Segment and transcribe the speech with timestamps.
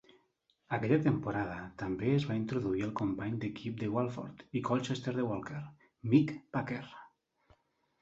[0.77, 5.63] Aquella temporada també es va introduir el company d'equip de Watford i Colchester de Walker,
[6.17, 6.85] Mick Packer.